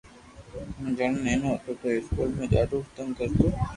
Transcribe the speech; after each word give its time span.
ھون 0.77 0.89
جڻي 0.97 1.17
نينو 1.25 1.49
ھتو 1.55 1.71
تو 1.81 1.87
اسڪول 1.97 2.29
مي 2.37 2.45
ڌاڌو 2.53 2.79
تنگ 2.95 3.11
ڪرتو 3.17 3.45